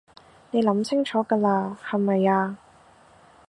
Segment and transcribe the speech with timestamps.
[0.49, 2.57] 你諗清楚㗎喇，係咪啊？